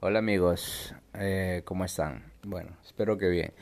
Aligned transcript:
Hola 0.00 0.18
amigos, 0.18 0.94
eh, 1.14 1.62
¿cómo 1.64 1.86
están? 1.86 2.30
Bueno, 2.42 2.76
espero 2.84 3.16
que 3.16 3.30
bien. 3.30 3.54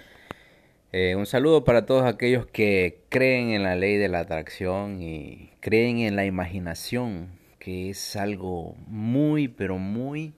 Eh, 0.90 1.14
un 1.14 1.26
saludo 1.26 1.62
para 1.62 1.86
todos 1.86 2.04
aquellos 2.04 2.44
que 2.44 3.04
creen 3.08 3.50
en 3.50 3.62
la 3.62 3.76
ley 3.76 3.98
de 3.98 4.08
la 4.08 4.18
atracción 4.18 5.00
y 5.00 5.52
creen 5.60 5.98
en 5.98 6.16
la 6.16 6.24
imaginación, 6.24 7.38
que 7.60 7.88
es 7.88 8.16
algo 8.16 8.74
muy, 8.88 9.46
pero 9.46 9.78
muy 9.78 10.34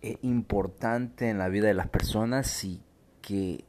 eh, 0.00 0.16
importante 0.22 1.28
en 1.28 1.36
la 1.36 1.50
vida 1.50 1.66
de 1.66 1.74
las 1.74 1.88
personas 1.88 2.64
y 2.64 2.80
que 3.20 3.66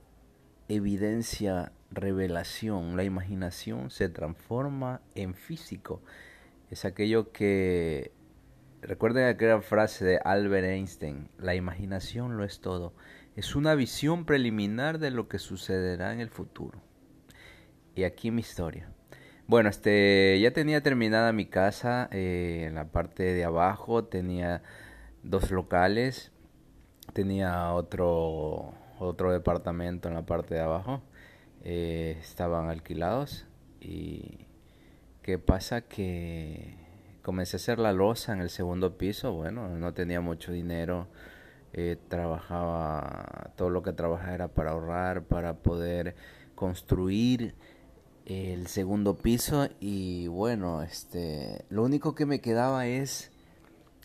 evidencia 0.70 1.73
revelación. 1.91 2.96
La 2.96 3.04
imaginación 3.04 3.91
se 3.91 4.07
transforma 4.07 5.02
en 5.14 5.34
físico. 5.34 6.02
Es 6.71 6.86
aquello 6.86 7.34
que 7.34 8.14
Recuerden 8.82 9.28
aquella 9.28 9.59
frase 9.62 10.05
de 10.05 10.20
Albert 10.23 10.68
Einstein, 10.68 11.30
la 11.39 11.55
imaginación 11.55 12.38
lo 12.38 12.43
es 12.43 12.60
todo. 12.60 12.93
Es 13.36 13.56
una 13.56 13.74
visión 13.74 14.25
preliminar 14.25 15.00
de 15.00 15.10
lo 15.10 15.28
que 15.28 15.39
sucederá 15.39 16.14
en 16.14 16.20
el 16.20 16.29
futuro. 16.29 16.79
Y 17.96 18.04
aquí 18.04 18.29
mi 18.29 18.42
historia. 18.42 18.89
Bueno, 19.48 19.70
este, 19.70 20.39
ya 20.39 20.51
tenía 20.51 20.84
terminada 20.84 21.34
mi 21.34 21.48
casa, 21.48 22.07
eh, 22.11 22.65
en 22.68 22.75
la 22.75 22.92
parte 22.92 23.24
de 23.24 23.46
abajo 23.46 24.04
tenía 24.04 24.61
dos 25.23 25.51
locales, 25.51 26.32
tenía 27.14 27.73
otro, 27.73 28.73
otro 29.00 29.32
departamento 29.32 30.07
en 30.07 30.15
la 30.15 30.25
parte 30.25 30.54
de 30.54 30.62
abajo, 30.62 31.01
eh, 31.64 32.17
estaban 32.20 32.70
alquilados 32.70 33.48
y 33.80 34.45
qué 35.23 35.39
pasa 35.39 35.81
que 35.81 36.86
comencé 37.27 37.58
a 37.58 37.59
hacer 37.59 37.77
la 37.77 37.91
losa 37.91 38.31
en 38.31 38.39
el 38.39 38.49
segundo 38.49 38.97
piso. 38.97 39.33
Bueno, 39.33 39.67
no 39.67 39.94
tenía 39.94 40.22
mucho 40.22 40.53
dinero. 40.53 41.09
Eh, 41.73 41.97
trabajaba, 42.08 43.52
todo 43.58 43.69
lo 43.69 43.83
que 43.83 43.91
trabajaba 43.91 44.34
era 44.34 44.47
para 44.47 44.72
ahorrar, 44.72 45.23
para 45.25 45.58
poder 45.58 46.16
construir 46.56 47.53
el 48.25 48.67
segundo 48.67 49.17
piso 49.17 49.67
y 49.81 50.28
bueno, 50.28 50.81
este, 50.84 51.66
lo 51.69 51.84
único 51.84 52.16
que 52.16 52.25
me 52.25 52.39
quedaba 52.39 52.88
es 52.88 53.30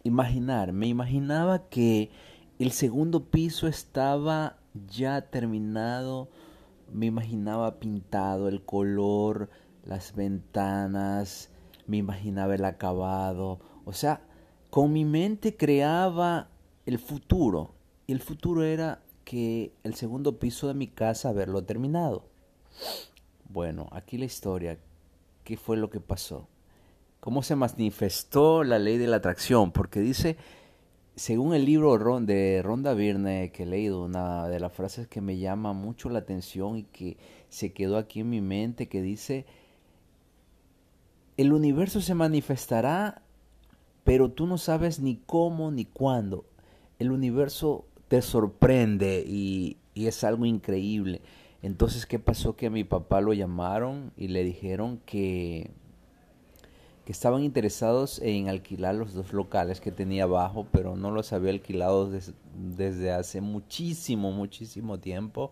imaginar, 0.03 0.73
me 0.73 0.89
imaginaba 0.89 1.69
que 1.69 2.11
el 2.59 2.73
segundo 2.73 3.31
piso 3.31 3.69
estaba 3.69 4.59
ya 4.91 5.31
terminado, 5.31 6.29
me 6.93 7.07
imaginaba 7.07 7.79
pintado 7.79 8.49
el 8.49 8.65
color, 8.65 9.49
las 9.85 10.17
ventanas, 10.17 11.52
me 11.93 11.99
imaginaba 11.99 12.55
el 12.55 12.65
acabado, 12.65 13.61
o 13.85 13.93
sea, 13.93 14.23
con 14.71 14.95
mi 14.95 15.05
mente 15.05 15.59
creaba 15.59 16.49
el 16.87 16.99
futuro. 16.99 17.75
Y 18.07 18.13
el 18.13 18.21
futuro 18.21 18.65
era 18.65 19.03
que 19.25 19.75
el 19.85 19.95
segundo 19.95 20.39
piso 20.39 20.69
de 20.69 20.75
mi 20.75 20.87
casa 20.87 21.29
haberlo 21.29 21.65
terminado. 21.65 22.25
Bueno, 23.51 23.89
aquí 23.93 24.17
la 24.17 24.25
historia. 24.25 24.79
¿Qué 25.45 25.59
fue 25.59 25.77
lo 25.77 25.91
que 25.91 26.01
pasó? 26.01 26.49
¿Cómo 27.21 27.43
se 27.43 27.57
manifestó 27.57 28.65
la 28.65 28.79
ley 28.79 28.97
de 28.97 29.09
la 29.09 29.17
atracción? 29.17 29.71
Porque 29.71 30.01
dice, 30.01 30.39
según 31.15 31.53
el 31.53 31.67
libro 31.67 32.21
de 32.21 32.63
Ronda 32.65 32.95
Virne 32.95 33.53
que 33.53 33.65
he 33.65 33.67
leído, 33.67 34.03
una 34.03 34.49
de 34.49 34.61
las 34.61 34.73
frases 34.73 35.09
que 35.09 35.21
me 35.21 35.37
llama 35.37 35.75
mucho 35.75 36.09
la 36.09 36.21
atención 36.21 36.79
y 36.79 36.85
que 36.85 37.19
se 37.51 37.75
quedó 37.75 37.99
aquí 37.99 38.21
en 38.21 38.31
mi 38.31 38.41
mente, 38.41 38.89
que 38.89 39.03
dice, 39.03 39.45
el 41.43 41.53
universo 41.53 42.01
se 42.01 42.15
manifestará, 42.15 43.21
pero 44.05 44.31
tú 44.31 44.47
no 44.47 44.59
sabes 44.59 45.01
ni 45.01 45.17
cómo 45.17 45.73
ni 45.73 45.85
cuándo. 45.85 46.45
El 47.01 47.11
universo 47.11 47.85
te 48.07 48.23
sorprende 48.23 49.25
y, 49.27 49.77
es 49.97 50.23
algo 50.23 50.47
increíble. 50.47 51.21
Entonces, 51.61 52.07
¿qué 52.07 52.21
pasó? 52.21 52.55
Que 52.55 52.67
a 52.67 52.71
mi 52.71 52.85
papá 52.85 53.21
lo 53.21 53.33
llamaron 53.33 54.13
y 54.17 54.29
le 54.29 54.45
dijeron 54.45 55.01
que, 55.05 55.73
que 57.05 57.13
estaban 57.13 57.43
interesados 57.43 58.21
en 58.21 58.49
alquilar 58.49 58.95
los 58.95 59.13
dos 59.13 59.33
locales 59.33 59.81
que 59.81 59.91
tenía 59.91 60.25
abajo, 60.25 60.69
pero 60.71 60.95
no 60.95 61.11
los 61.11 61.33
había 61.33 61.51
alquilado 61.51 62.09
desde 62.55 63.11
hace 63.11 63.41
muchísimo, 63.41 64.31
muchísimo 64.31 65.01
tiempo. 65.01 65.51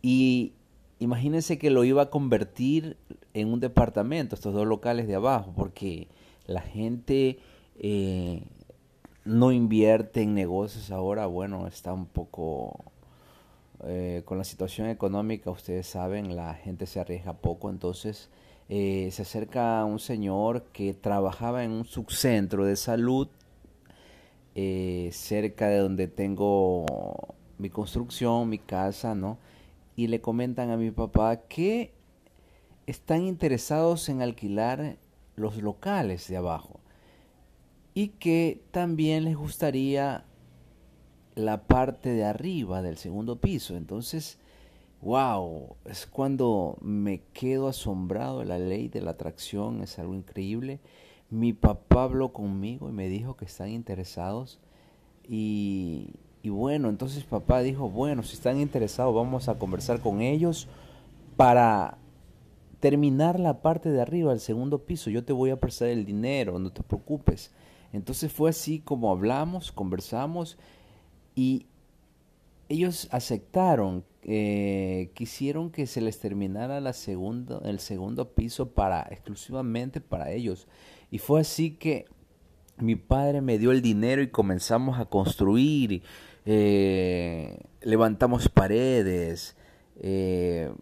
Y 0.00 0.54
imagínense 1.02 1.58
que 1.58 1.70
lo 1.70 1.84
iba 1.84 2.02
a 2.02 2.10
convertir 2.10 2.96
en 3.34 3.52
un 3.52 3.60
departamento, 3.60 4.34
estos 4.34 4.54
dos 4.54 4.66
locales 4.66 5.08
de 5.08 5.16
abajo, 5.16 5.52
porque 5.56 6.06
la 6.46 6.60
gente 6.60 7.38
eh, 7.78 8.44
no 9.24 9.50
invierte 9.50 10.22
en 10.22 10.34
negocios 10.34 10.90
ahora, 10.90 11.26
bueno, 11.26 11.66
está 11.66 11.92
un 11.92 12.06
poco... 12.06 12.84
Eh, 13.84 14.22
con 14.24 14.38
la 14.38 14.44
situación 14.44 14.88
económica, 14.88 15.50
ustedes 15.50 15.88
saben, 15.88 16.36
la 16.36 16.54
gente 16.54 16.86
se 16.86 17.00
arriesga 17.00 17.32
poco, 17.32 17.68
entonces 17.68 18.30
eh, 18.68 19.08
se 19.10 19.22
acerca 19.22 19.84
un 19.84 19.98
señor 19.98 20.62
que 20.72 20.94
trabajaba 20.94 21.64
en 21.64 21.72
un 21.72 21.84
subcentro 21.84 22.64
de 22.64 22.76
salud 22.76 23.26
cerca 24.54 25.66
de 25.66 25.78
donde 25.78 26.06
tengo 26.06 26.86
mi 27.58 27.70
construcción, 27.70 28.48
mi 28.48 28.58
casa, 28.58 29.16
¿no? 29.16 29.38
Y 29.96 30.06
le 30.06 30.20
comentan 30.20 30.70
a 30.70 30.76
mi 30.76 30.90
papá 30.90 31.42
que 31.48 31.92
están 32.86 33.22
interesados 33.22 34.08
en 34.08 34.22
alquilar 34.22 34.96
los 35.36 35.56
locales 35.62 36.28
de 36.28 36.36
abajo 36.36 36.80
y 37.94 38.08
que 38.08 38.62
también 38.70 39.24
les 39.24 39.36
gustaría 39.36 40.24
la 41.34 41.66
parte 41.66 42.10
de 42.10 42.24
arriba 42.24 42.82
del 42.82 42.96
segundo 42.96 43.36
piso. 43.36 43.76
Entonces, 43.76 44.38
wow, 45.00 45.76
es 45.84 46.06
cuando 46.06 46.78
me 46.80 47.22
quedo 47.32 47.68
asombrado 47.68 48.44
la 48.44 48.58
ley 48.58 48.88
de 48.88 49.00
la 49.00 49.12
atracción, 49.12 49.82
es 49.82 49.98
algo 49.98 50.14
increíble. 50.14 50.80
Mi 51.30 51.52
papá 51.52 52.04
habló 52.04 52.32
conmigo 52.32 52.88
y 52.88 52.92
me 52.92 53.08
dijo 53.08 53.36
que 53.36 53.46
están 53.46 53.70
interesados 53.70 54.58
y, 55.28 56.10
y 56.42 56.48
bueno, 56.48 56.88
entonces 56.88 57.24
papá 57.24 57.62
dijo, 57.62 57.88
bueno, 57.88 58.22
si 58.24 58.34
están 58.34 58.60
interesados 58.60 59.14
vamos 59.14 59.48
a 59.48 59.58
conversar 59.58 60.00
con 60.00 60.20
ellos 60.20 60.66
para 61.36 61.98
terminar 62.80 63.38
la 63.38 63.62
parte 63.62 63.90
de 63.90 64.00
arriba, 64.00 64.32
el 64.32 64.40
segundo 64.40 64.80
piso. 64.80 65.08
Yo 65.08 65.24
te 65.24 65.32
voy 65.32 65.50
a 65.50 65.60
prestar 65.60 65.88
el 65.88 66.04
dinero, 66.04 66.58
no 66.58 66.72
te 66.72 66.82
preocupes. 66.82 67.52
Entonces 67.92 68.32
fue 68.32 68.50
así 68.50 68.80
como 68.80 69.12
hablamos, 69.12 69.70
conversamos 69.70 70.58
y 71.36 71.66
ellos 72.68 73.06
aceptaron, 73.12 74.04
eh, 74.24 75.12
quisieron 75.14 75.70
que 75.70 75.86
se 75.86 76.00
les 76.00 76.18
terminara 76.18 76.80
la 76.80 76.90
el 76.90 77.78
segundo 77.78 78.32
piso 78.34 78.70
para 78.70 79.02
exclusivamente 79.12 80.00
para 80.00 80.32
ellos. 80.32 80.66
Y 81.12 81.18
fue 81.18 81.40
así 81.40 81.72
que 81.72 82.06
mi 82.78 82.96
padre 82.96 83.42
me 83.42 83.58
dio 83.58 83.70
el 83.70 83.80
dinero 83.80 84.22
y 84.22 84.30
comenzamos 84.30 84.98
a 84.98 85.04
construir 85.04 86.02
eh, 86.44 87.60
levantamos 87.82 88.48
paredes, 88.48 89.56
eh, 89.96 90.72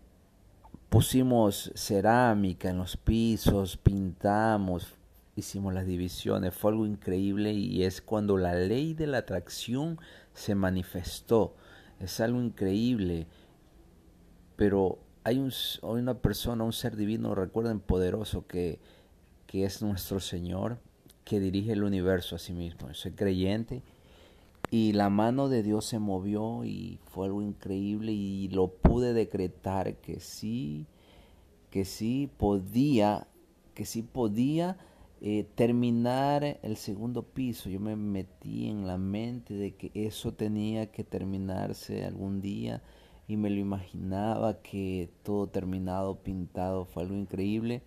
pusimos 0.88 1.70
cerámica 1.74 2.70
en 2.70 2.78
los 2.78 2.96
pisos, 2.96 3.76
pintamos, 3.76 4.94
hicimos 5.36 5.74
las 5.74 5.86
divisiones, 5.86 6.54
fue 6.54 6.72
algo 6.72 6.86
increíble 6.86 7.52
y 7.52 7.84
es 7.84 8.00
cuando 8.00 8.36
la 8.36 8.54
ley 8.54 8.94
de 8.94 9.06
la 9.06 9.18
atracción 9.18 9.98
se 10.32 10.54
manifestó, 10.54 11.54
es 11.98 12.20
algo 12.20 12.40
increíble, 12.40 13.26
pero 14.56 14.98
hay, 15.24 15.38
un, 15.38 15.52
hay 15.82 16.00
una 16.00 16.14
persona, 16.14 16.64
un 16.64 16.72
ser 16.72 16.96
divino, 16.96 17.34
recuerden, 17.34 17.80
poderoso 17.80 18.46
que, 18.46 18.80
que 19.46 19.64
es 19.64 19.82
nuestro 19.82 20.20
Señor, 20.20 20.78
que 21.24 21.38
dirige 21.38 21.72
el 21.72 21.84
universo 21.84 22.36
a 22.36 22.38
sí 22.38 22.54
mismo, 22.54 22.92
soy 22.94 23.12
creyente 23.12 23.82
y 24.70 24.92
la 24.92 25.10
mano 25.10 25.48
de 25.48 25.64
Dios 25.64 25.84
se 25.84 25.98
movió 25.98 26.64
y 26.64 27.00
fue 27.06 27.26
algo 27.26 27.42
increíble 27.42 28.12
y 28.12 28.48
lo 28.48 28.68
pude 28.68 29.12
decretar 29.12 29.96
que 29.96 30.20
sí, 30.20 30.86
que 31.70 31.84
sí 31.84 32.30
podía, 32.36 33.26
que 33.74 33.84
sí 33.84 34.02
podía 34.02 34.78
eh, 35.20 35.44
terminar 35.56 36.60
el 36.62 36.76
segundo 36.76 37.24
piso. 37.24 37.68
Yo 37.68 37.80
me 37.80 37.96
metí 37.96 38.68
en 38.68 38.86
la 38.86 38.96
mente 38.96 39.54
de 39.54 39.74
que 39.74 39.90
eso 39.94 40.34
tenía 40.34 40.92
que 40.92 41.02
terminarse 41.02 42.04
algún 42.04 42.40
día 42.40 42.80
y 43.26 43.36
me 43.36 43.50
lo 43.50 43.58
imaginaba 43.58 44.62
que 44.62 45.10
todo 45.24 45.48
terminado, 45.48 46.22
pintado, 46.22 46.84
fue 46.84 47.02
algo 47.02 47.16
increíble. 47.16 47.82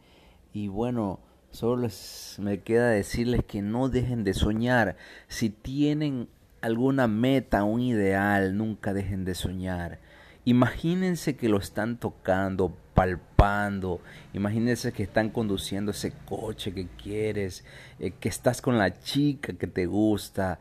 Y 0.52 0.68
bueno, 0.68 1.22
solo 1.50 1.84
les, 1.84 2.38
me 2.40 2.62
queda 2.62 2.90
decirles 2.90 3.42
que 3.46 3.62
no 3.62 3.88
dejen 3.88 4.26
de 4.26 4.34
soñar. 4.34 4.98
Si 5.30 5.50
tienen 5.50 6.28
alguna 6.64 7.10
meta, 7.10 7.66
un 7.66 7.82
ideal, 7.82 8.56
nunca 8.56 8.94
dejen 8.94 9.26
de 9.26 9.36
soñar. 9.36 10.00
Imagínense 10.46 11.36
que 11.36 11.50
lo 11.50 11.58
están 11.58 11.98
tocando, 11.98 12.74
palpando. 12.94 14.00
Imagínense 14.34 14.94
que 14.94 15.04
están 15.04 15.30
conduciendo 15.30 15.92
ese 15.92 16.14
coche 16.26 16.74
que 16.74 16.88
quieres, 16.88 17.66
eh, 18.00 18.12
que 18.12 18.30
estás 18.30 18.62
con 18.62 18.78
la 18.78 18.98
chica 19.02 19.52
que 19.54 19.68
te 19.68 19.88
gusta, 19.88 20.60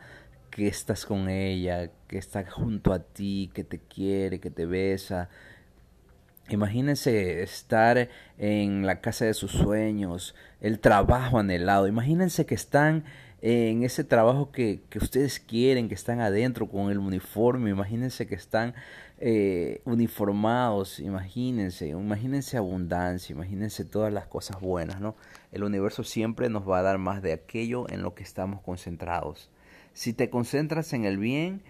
que 0.51 0.67
estás 0.67 1.07
con 1.07 1.29
ella, 1.29 1.93
que 2.09 2.19
está 2.19 2.45
junto 2.51 2.93
a 2.93 2.99
ti, 2.99 3.53
que 3.55 3.63
te 3.63 3.79
quiere, 3.79 4.41
que 4.41 4.51
te 4.51 4.67
besa. 4.67 5.29
Imagínense 6.49 7.45
estar 7.45 8.09
en 8.39 8.87
la 8.87 9.01
casa 9.01 9.25
de 9.25 9.35
sus 9.35 9.53
sueños, 9.53 10.35
el 10.61 10.81
trabajo 10.81 11.39
anhelado. 11.39 11.87
Imagínense 11.87 12.45
que 12.45 12.57
están 12.57 13.05
en 13.43 13.83
ese 13.83 14.05
trabajo 14.05 14.53
que, 14.53 14.81
que, 14.89 14.99
ustedes 14.99 15.41
quieren, 15.41 15.89
que 15.89 15.95
están 15.95 16.21
adentro 16.21 16.69
con 16.69 16.91
el 16.91 16.99
uniforme, 16.99 17.71
imagínense 17.71 18.29
que 18.29 18.37
están 18.37 18.75
eh, 19.19 19.83
uniformados, 19.85 21.01
imagínense, 21.01 21.89
imagínense 21.89 22.57
abundancia, 22.57 23.33
imagínense 23.33 23.85
todas 23.85 24.13
las 24.13 24.27
cosas 24.27 24.61
buenas, 24.61 25.01
¿no? 25.01 25.17
El 25.51 25.65
universo 25.65 26.05
siempre 26.05 26.49
nos 26.49 26.69
va 26.69 26.79
a 26.79 26.83
dar 26.83 26.99
más 26.99 27.21
de 27.21 27.33
aquello 27.33 27.91
en 27.91 28.03
lo 28.03 28.15
que 28.15 28.23
estamos 28.23 28.61
concentrados. 28.63 29.51
Si 29.93 30.13
te 30.13 30.31
concentras 30.31 30.93
en 30.93 31.05
el 31.05 31.19
bien, 31.19 31.63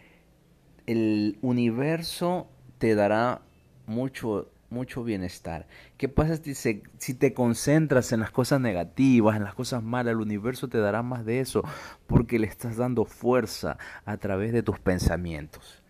el 0.86 1.38
universo 1.40 2.48
te 2.78 2.94
dará 2.94 3.42
mucho 3.86 4.50
mucho 4.72 5.04
bienestar. 5.04 5.66
¿Qué 5.96 6.08
pasa 6.08 6.36
si, 6.36 6.82
si 6.98 7.14
te 7.14 7.32
concentras 7.34 8.12
en 8.12 8.20
las 8.20 8.30
cosas 8.30 8.60
negativas, 8.60 9.36
en 9.36 9.44
las 9.44 9.54
cosas 9.54 9.82
malas? 9.82 10.12
El 10.12 10.20
universo 10.20 10.68
te 10.68 10.78
dará 10.78 11.02
más 11.02 11.24
de 11.24 11.40
eso 11.40 11.62
porque 12.06 12.38
le 12.38 12.48
estás 12.48 12.76
dando 12.76 13.04
fuerza 13.04 13.78
a 14.04 14.16
través 14.16 14.52
de 14.52 14.62
tus 14.62 14.80
pensamientos. 14.80 15.82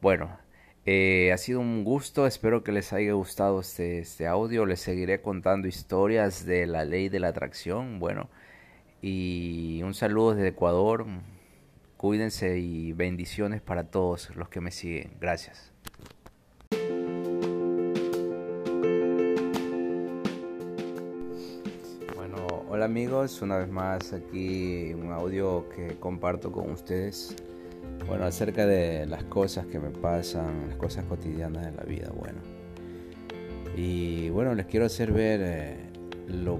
Bueno, 0.00 0.36
eh, 0.84 1.30
ha 1.32 1.38
sido 1.38 1.60
un 1.60 1.84
gusto, 1.84 2.26
espero 2.26 2.64
que 2.64 2.72
les 2.72 2.92
haya 2.92 3.12
gustado 3.12 3.60
este, 3.60 4.00
este 4.00 4.26
audio. 4.26 4.66
Les 4.66 4.80
seguiré 4.80 5.20
contando 5.20 5.68
historias 5.68 6.44
de 6.44 6.66
la 6.66 6.84
ley 6.84 7.08
de 7.08 7.20
la 7.20 7.28
atracción. 7.28 8.00
Bueno, 8.00 8.28
y 9.00 9.80
un 9.84 9.94
saludo 9.94 10.34
desde 10.34 10.48
Ecuador. 10.48 11.06
Cuídense 11.96 12.58
y 12.58 12.92
bendiciones 12.92 13.60
para 13.62 13.84
todos 13.84 14.34
los 14.34 14.48
que 14.48 14.60
me 14.60 14.72
siguen. 14.72 15.12
Gracias. 15.20 15.72
Hola 22.82 22.90
amigos, 22.90 23.40
una 23.42 23.58
vez 23.58 23.70
más 23.70 24.12
aquí 24.12 24.92
un 24.92 25.12
audio 25.12 25.68
que 25.68 25.94
comparto 26.00 26.50
con 26.50 26.68
ustedes. 26.72 27.32
Bueno, 28.08 28.24
acerca 28.24 28.66
de 28.66 29.06
las 29.06 29.22
cosas 29.22 29.66
que 29.66 29.78
me 29.78 29.90
pasan, 29.90 30.66
las 30.66 30.76
cosas 30.78 31.04
cotidianas 31.04 31.64
de 31.64 31.70
la 31.70 31.84
vida, 31.84 32.10
bueno. 32.12 32.40
Y 33.76 34.30
bueno, 34.30 34.56
les 34.56 34.66
quiero 34.66 34.86
hacer 34.86 35.12
ver 35.12 35.40
eh, 35.44 35.76
lo 36.26 36.58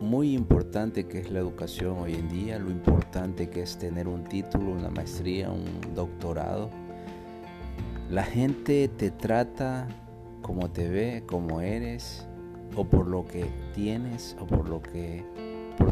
muy 0.00 0.34
importante 0.34 1.08
que 1.08 1.18
es 1.18 1.32
la 1.32 1.40
educación 1.40 1.98
hoy 1.98 2.14
en 2.14 2.28
día, 2.28 2.60
lo 2.60 2.70
importante 2.70 3.50
que 3.50 3.62
es 3.62 3.76
tener 3.76 4.06
un 4.06 4.22
título, 4.22 4.70
una 4.70 4.90
maestría, 4.90 5.50
un 5.50 5.64
doctorado. 5.96 6.70
La 8.08 8.22
gente 8.22 8.86
te 8.86 9.10
trata 9.10 9.88
como 10.42 10.70
te 10.70 10.88
ve, 10.88 11.24
como 11.26 11.60
eres, 11.60 12.24
o 12.76 12.84
por 12.84 13.08
lo 13.08 13.24
que 13.24 13.46
tienes, 13.74 14.36
o 14.38 14.46
por 14.46 14.68
lo 14.68 14.80
que 14.80 15.24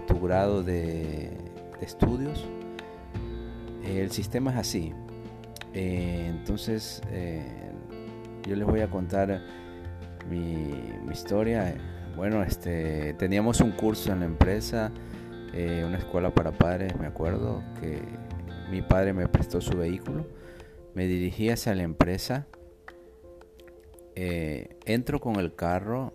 tu 0.01 0.21
grado 0.21 0.63
de, 0.63 1.31
estudios. 1.81 2.45
El 3.85 4.11
sistema 4.11 4.51
es 4.53 4.57
así. 4.57 4.93
Eh, 5.75 6.27
entonces, 6.29 7.03
eh, 7.11 7.73
yo 8.47 8.57
les 8.57 8.67
voy 8.67 8.81
a 8.81 8.89
contar 8.89 9.43
mi, 10.29 10.73
historia. 11.13 11.75
Bueno, 12.17 12.43
este, 12.43 13.15
teníamos 13.15 13.61
un 13.61 13.73
curso 13.73 14.13
en 14.13 14.21
la 14.21 14.27
empresa, 14.27 14.93
eh, 15.53 15.85
una 15.87 15.99
escuela 15.99 16.33
para 16.33 16.53
padres, 16.53 16.99
me 16.99 17.07
acuerdo, 17.07 17.63
que 17.81 18.01
mi 18.71 18.83
padre 18.83 19.13
me 19.13 19.29
prestó 19.29 19.61
su 19.61 19.77
vehículo. 19.77 20.27
Me 20.95 21.07
dirigí 21.07 21.51
hacia 21.51 21.75
la 21.75 21.83
empresa. 21.83 22.47
entro 24.17 25.21
con 25.21 25.37
el 25.37 25.55
carro 25.57 26.13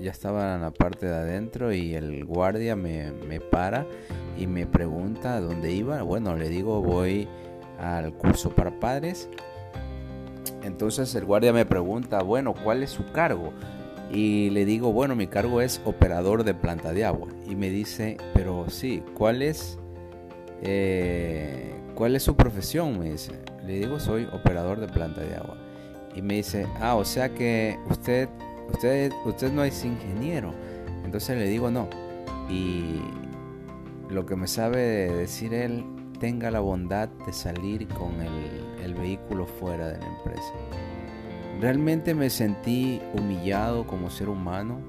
ya 0.00 0.10
estaba 0.10 0.54
en 0.54 0.62
la 0.62 0.70
parte 0.70 1.06
de 1.06 1.14
adentro 1.14 1.72
y 1.72 1.94
el 1.94 2.24
guardia 2.24 2.76
me, 2.76 3.12
para 3.50 3.86
y 4.38 4.46
me 4.46 4.66
pregunta 4.66 5.40
dónde 5.40 5.72
iba. 5.72 6.02
Bueno, 6.02 6.36
le 6.36 6.48
digo 6.48 6.80
voy 6.80 7.28
al 7.78 8.12
curso 8.14 8.50
para 8.50 8.78
padres. 8.78 9.28
Entonces 10.62 11.14
el 11.14 11.24
guardia 11.24 11.52
me 11.52 11.64
pregunta, 11.64 12.22
bueno, 12.22 12.54
¿cuál 12.54 12.82
es 12.82 12.90
su 12.90 13.10
cargo? 13.12 13.52
Y 14.12 14.50
le 14.50 14.64
digo, 14.64 14.92
bueno, 14.92 15.14
mi 15.14 15.26
cargo 15.26 15.60
es 15.60 15.80
operador 15.84 16.44
de 16.44 16.54
planta 16.54 16.92
de 16.92 17.04
agua. 17.04 17.28
Y 17.48 17.54
me 17.54 17.70
dice, 17.70 18.16
pero 18.34 18.68
sí, 18.68 19.02
¿cuál 19.14 19.40
es, 19.40 19.78
eh, 20.62 21.74
¿cuál 21.94 22.16
es 22.16 22.24
su 22.24 22.34
profesión? 22.34 22.98
Me 22.98 23.12
dice. 23.12 23.32
Le 23.64 23.78
digo, 23.78 24.00
soy 24.00 24.26
operador 24.32 24.80
de 24.80 24.88
planta 24.88 25.20
de 25.20 25.36
agua. 25.36 25.56
Y 26.14 26.22
me 26.22 26.34
dice, 26.34 26.66
ah, 26.80 26.96
o 26.96 27.04
sea 27.04 27.28
que 27.28 27.78
usted 27.88 28.28
usted, 28.72 29.12
usted 29.24 29.52
no 29.52 29.64
es 29.64 29.84
ingeniero. 29.84 30.52
Entonces 31.04 31.36
le 31.36 31.48
digo 31.48 31.70
no. 31.70 31.88
Y 32.48 33.00
lo 34.10 34.26
que 34.26 34.36
me 34.36 34.46
sabe 34.46 34.80
decir 35.12 35.54
él, 35.54 35.84
tenga 36.20 36.50
la 36.50 36.60
bondad 36.60 37.08
de 37.26 37.32
salir 37.32 37.88
con 37.88 38.12
el, 38.20 38.94
vehículo 38.94 39.46
fuera 39.46 39.88
de 39.88 39.98
la 39.98 40.06
empresa. 40.06 40.52
Realmente 41.60 42.12
me 42.14 42.28
sentí 42.28 43.00
humillado 43.14 43.86
como 43.86 44.10
ser 44.10 44.28
humano 44.28 44.80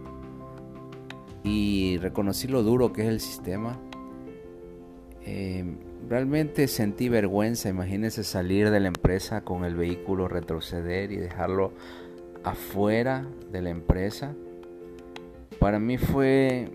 y 1.43 1.97
reconocí 1.99 2.47
lo 2.47 2.63
duro 2.63 2.91
que 2.91 3.03
es 3.03 3.07
el 3.07 3.19
sistema. 3.19 3.79
Eh, 5.23 5.63
realmente 6.09 6.67
sentí 6.67 7.09
vergüenza, 7.09 7.69
imagínense 7.69 8.23
salir 8.23 8.71
de 8.71 8.79
la 8.79 8.87
empresa 8.87 9.45
con 9.45 9.63
el 9.63 9.75
vehículo, 9.75 10.27
retroceder 10.27 11.11
y 11.11 11.17
dejarlo 11.17 11.73
afuera 12.43 13.25
de 13.51 13.61
la 13.61 13.69
empresa, 13.69 14.33
para 15.59 15.77
mí 15.77 15.97
fue, 15.97 16.71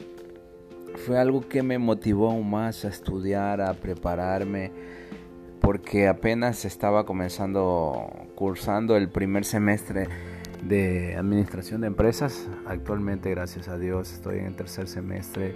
fue 1.07 1.19
algo 1.19 1.41
que 1.41 1.63
me 1.63 1.79
motivó 1.79 2.31
aún 2.31 2.49
más 2.49 2.85
a 2.85 2.89
estudiar, 2.89 3.61
a 3.61 3.75
prepararme, 3.75 4.71
porque 5.61 6.07
apenas 6.07 6.65
estaba 6.65 7.05
comenzando, 7.05 8.09
cursando 8.37 8.97
el 8.97 9.09
primer 9.09 9.45
semestre 9.45 10.07
de 10.63 11.17
administración 11.17 11.81
de 11.81 11.89
empresas. 11.89 12.49
Actualmente, 12.67 13.31
gracias 13.31 13.67
a 13.69 13.77
Dios, 13.77 14.13
estoy 14.13 14.39
en 14.39 14.47
el 14.47 14.55
tercer 14.55 14.87
semestre 14.87 15.55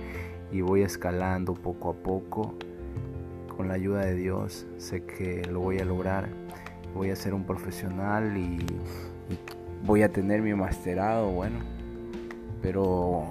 y 0.50 0.62
voy 0.62 0.82
escalando 0.82 1.54
poco 1.54 1.90
a 1.90 1.94
poco. 1.94 2.54
Con 3.56 3.68
la 3.68 3.74
ayuda 3.74 4.06
de 4.06 4.16
Dios, 4.16 4.66
sé 4.78 5.04
que 5.04 5.42
lo 5.48 5.60
voy 5.60 5.78
a 5.78 5.84
lograr. 5.84 6.28
Voy 6.94 7.10
a 7.10 7.16
ser 7.16 7.34
un 7.34 7.44
profesional 7.44 8.36
y, 8.36 8.56
y 9.28 9.59
voy 9.84 10.02
a 10.02 10.12
tener 10.12 10.42
mi 10.42 10.54
masterado, 10.54 11.30
bueno, 11.30 11.58
pero 12.62 13.26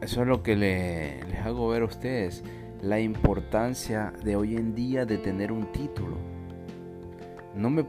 eso 0.00 0.22
es 0.22 0.28
lo 0.28 0.42
que 0.42 0.56
les 0.56 1.36
hago 1.44 1.68
ver 1.68 1.82
a 1.82 1.86
ustedes, 1.86 2.44
la 2.82 3.00
importancia 3.00 4.12
de 4.24 4.36
hoy 4.36 4.56
en 4.56 4.74
día 4.74 5.04
de 5.04 5.18
tener 5.18 5.50
un 5.52 5.72
título. 5.72 6.16
No 7.54 7.70
me, 7.70 7.84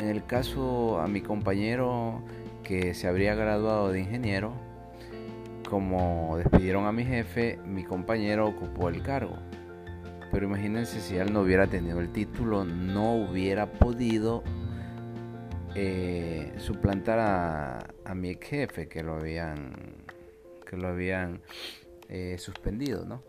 en 0.00 0.08
el 0.08 0.24
caso 0.24 1.00
a 1.00 1.06
mi 1.06 1.20
compañero 1.20 2.22
que 2.62 2.94
se 2.94 3.06
habría 3.06 3.34
graduado 3.34 3.92
de 3.92 4.00
ingeniero, 4.00 4.52
como 5.68 6.36
despidieron 6.36 6.86
a 6.86 6.92
mi 6.92 7.04
jefe, 7.04 7.58
mi 7.66 7.84
compañero 7.84 8.48
ocupó 8.48 8.88
el 8.88 9.02
cargo. 9.02 9.36
Pero 10.32 10.46
imagínense 10.46 11.00
si 11.00 11.16
él 11.16 11.32
no 11.32 11.42
hubiera 11.42 11.68
tenido 11.68 12.00
el 12.00 12.10
título, 12.10 12.64
no 12.64 13.14
hubiera 13.14 13.70
podido 13.70 14.42
eh, 15.74 16.52
suplantar 16.58 17.18
a, 17.18 18.14
mi 18.14 18.30
ex 18.30 18.48
jefe 18.48 18.88
que 18.88 19.02
lo 19.02 19.14
habían 19.14 19.72
que 20.68 20.76
lo 20.76 20.88
habían 20.88 21.40
eh, 22.08 22.36
suspendido, 22.38 23.04
¿no? 23.04 23.22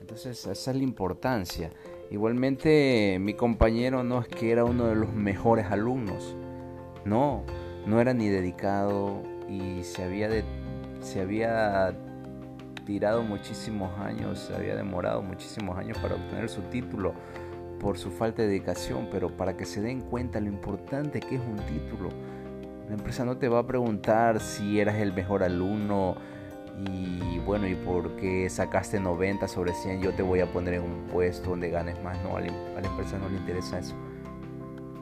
Entonces 0.00 0.46
esa 0.46 0.70
es 0.70 0.76
la 0.76 0.82
importancia. 0.82 1.70
Igualmente 2.10 3.18
mi 3.20 3.34
compañero 3.34 4.04
no 4.04 4.20
es 4.20 4.28
que 4.28 4.50
era 4.50 4.64
uno 4.64 4.86
de 4.86 4.94
los 4.94 5.12
mejores 5.12 5.66
alumnos, 5.66 6.36
no, 7.04 7.44
no 7.86 8.00
era 8.00 8.14
ni 8.14 8.28
dedicado 8.28 9.22
y 9.48 9.82
se 9.82 10.04
había 10.04 10.28
de, 10.28 10.44
se 11.00 11.20
había 11.20 11.96
tirado 12.84 13.22
muchísimos 13.22 13.98
años, 13.98 14.38
se 14.38 14.54
había 14.54 14.76
demorado 14.76 15.22
muchísimos 15.22 15.76
años 15.76 15.98
para 15.98 16.14
obtener 16.14 16.48
su 16.48 16.62
título 16.62 17.14
por 17.80 17.98
su 17.98 18.10
falta 18.10 18.42
de 18.42 18.48
dedicación, 18.48 19.08
pero 19.10 19.36
para 19.36 19.56
que 19.56 19.64
se 19.64 19.80
den 19.80 20.00
cuenta 20.00 20.40
lo 20.40 20.48
importante 20.48 21.20
que 21.20 21.36
es 21.36 21.40
un 21.40 21.56
título. 21.66 22.10
La 22.88 22.94
empresa 22.94 23.24
no 23.24 23.36
te 23.36 23.48
va 23.48 23.60
a 23.60 23.66
preguntar 23.66 24.40
si 24.40 24.80
eras 24.80 24.96
el 24.96 25.12
mejor 25.12 25.42
alumno 25.42 26.16
y 26.78 27.38
bueno, 27.40 27.66
y 27.66 27.74
porque 27.74 28.50
sacaste 28.50 29.00
90 29.00 29.48
sobre 29.48 29.72
100 29.72 30.02
yo 30.02 30.12
te 30.12 30.22
voy 30.22 30.40
a 30.40 30.52
poner 30.52 30.74
en 30.74 30.82
un 30.82 31.04
puesto 31.10 31.50
donde 31.50 31.70
ganes 31.70 32.00
más. 32.02 32.18
No, 32.22 32.36
a 32.36 32.40
la, 32.40 32.48
empresa 32.48 33.18
no 33.18 33.28
le 33.28 33.36
interesa 33.36 33.78
eso. 33.78 33.94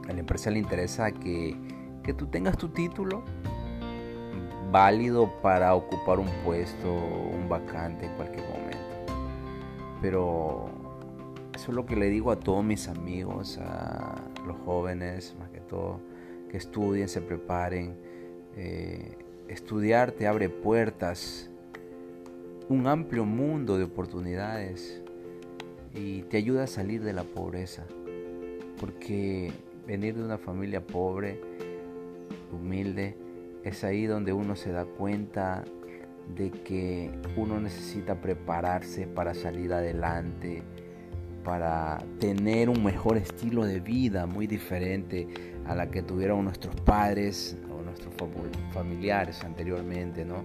A 0.09 0.13
la 0.13 0.21
empresa 0.21 0.51
le 0.51 0.59
interesa 0.59 1.11
que, 1.11 1.57
que 2.03 2.15
tú 2.15 2.27
tengas 2.27 2.57
tu 2.57 2.69
título 2.69 3.25
válido 4.71 5.31
para 5.41 5.75
ocupar 5.75 6.19
un 6.19 6.29
puesto, 6.45 6.93
un 6.93 7.49
vacante 7.49 8.07
en 8.07 8.13
cualquier 8.15 8.45
momento. 8.49 9.15
Pero 10.01 10.69
eso 11.65 11.71
es 11.71 11.77
lo 11.77 11.87
que 11.87 11.97
le 11.97 12.11
digo 12.11 12.31
a 12.31 12.39
todos 12.39 12.63
mis 12.63 12.89
amigos, 12.89 13.57
a 13.57 14.21
los 14.47 14.55
jóvenes, 14.67 15.35
más 15.39 15.49
que 15.49 15.61
todo, 15.61 15.99
que 16.51 16.59
estudien, 16.59 17.09
se 17.09 17.23
preparen. 17.23 17.97
Eh, 18.55 19.17
estudiar 19.49 20.13
te 20.13 20.27
abre 20.27 20.51
puertas, 20.51 21.49
un 22.69 22.87
amplio 22.87 23.25
mundo 23.25 23.79
de 23.79 23.85
oportunidades 23.85 25.03
y 25.95 26.21
te 26.25 26.37
ayuda 26.37 26.65
a 26.65 26.67
salir 26.67 27.03
de 27.03 27.15
la 27.15 27.25
pobreza. 27.25 27.87
Porque 28.79 29.51
venir 29.87 30.17
de 30.17 30.23
una 30.23 30.37
familia 30.37 30.87
pobre, 30.87 31.41
humilde, 32.53 33.17
es 33.63 33.85
ahí 33.85 34.05
donde 34.05 34.35
uno 34.35 34.55
se 34.55 34.71
da 34.71 34.85
cuenta 34.85 35.65
de 36.37 36.51
que 36.51 37.11
uno 37.39 37.59
necesita 37.59 38.21
prepararse 38.21 39.07
para 39.07 39.33
salir 39.33 39.73
adelante, 39.73 40.63
para 41.45 41.99
tener 42.19 42.69
un 42.69 42.83
mejor 42.83 43.19
estilo 43.19 43.65
de 43.65 43.79
vida 43.79 44.27
muy 44.27 44.47
diferente 44.47 45.29
a 45.67 45.75
la 45.75 45.91
que 45.91 46.03
tuvieron 46.03 46.45
nuestros 46.45 46.75
padres 46.81 47.57
o 47.71 47.83
nuestros 47.83 48.15
familiares 48.73 49.45
anteriormente, 49.45 50.25
¿no? 50.25 50.43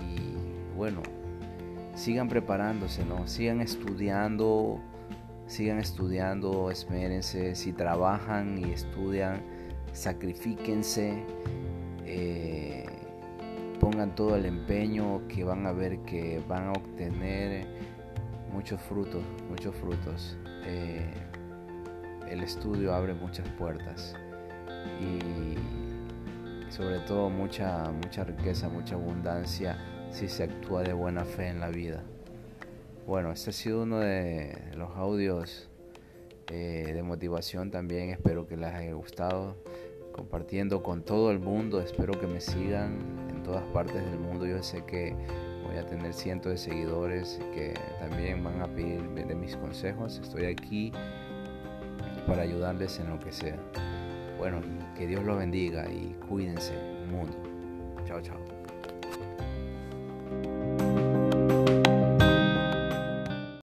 Y 0.00 0.74
bueno, 0.76 1.02
sigan 1.94 2.28
preparándose, 2.28 3.04
¿no? 3.04 3.26
Sigan 3.26 3.60
estudiando, 3.60 4.80
sigan 5.46 5.78
estudiando, 5.78 6.70
espérense, 6.70 7.54
si 7.54 7.72
trabajan 7.72 8.58
y 8.58 8.72
estudian, 8.72 9.42
sacrifíquense. 9.92 11.22
Eh, 12.04 12.84
pongan 13.80 14.14
todo 14.14 14.36
el 14.36 14.46
empeño 14.46 15.26
que 15.28 15.44
van 15.44 15.66
a 15.66 15.72
ver 15.72 15.98
que 16.00 16.42
van 16.48 16.68
a 16.68 16.72
obtener 16.72 17.66
muchos 18.56 18.80
frutos, 18.80 19.22
muchos 19.50 19.76
frutos. 19.76 20.34
Eh, 20.64 21.12
el 22.26 22.42
estudio 22.42 22.94
abre 22.94 23.12
muchas 23.12 23.46
puertas 23.50 24.14
y 24.98 26.72
sobre 26.72 27.00
todo 27.00 27.28
mucha, 27.28 27.90
mucha 27.92 28.24
riqueza, 28.24 28.70
mucha 28.70 28.94
abundancia 28.94 29.76
si 30.10 30.26
se 30.26 30.44
actúa 30.44 30.82
de 30.82 30.94
buena 30.94 31.26
fe 31.26 31.48
en 31.48 31.60
la 31.60 31.68
vida. 31.68 32.02
Bueno, 33.06 33.30
este 33.30 33.50
ha 33.50 33.52
sido 33.52 33.82
uno 33.82 33.98
de 33.98 34.56
los 34.74 34.96
audios 34.96 35.68
eh, 36.50 36.92
de 36.94 37.02
motivación 37.02 37.70
también. 37.70 38.08
Espero 38.08 38.46
que 38.46 38.56
les 38.56 38.72
haya 38.74 38.94
gustado. 38.94 39.54
Compartiendo 40.12 40.82
con 40.82 41.02
todo 41.02 41.30
el 41.30 41.40
mundo. 41.40 41.82
Espero 41.82 42.18
que 42.18 42.26
me 42.26 42.40
sigan 42.40 42.96
en 43.28 43.42
todas 43.42 43.64
partes 43.64 44.02
del 44.02 44.18
mundo. 44.18 44.46
Yo 44.46 44.62
sé 44.62 44.82
que 44.86 45.14
voy 45.66 45.76
a 45.78 45.86
tener 45.86 46.12
cientos 46.12 46.52
de 46.52 46.58
seguidores 46.58 47.38
que 47.54 47.74
también 47.98 48.42
van 48.42 48.60
a 48.62 48.68
pedir 48.68 49.02
de 49.02 49.34
mis 49.34 49.56
consejos. 49.56 50.20
Estoy 50.22 50.46
aquí 50.46 50.92
para 52.26 52.42
ayudarles 52.42 52.98
en 53.00 53.10
lo 53.10 53.18
que 53.18 53.32
sea. 53.32 53.56
Bueno, 54.38 54.60
que 54.96 55.06
Dios 55.06 55.24
los 55.24 55.38
bendiga 55.38 55.88
y 55.90 56.14
cuídense, 56.28 56.74
mundo. 57.10 57.36
Chao, 58.06 58.20
chao. 58.20 58.55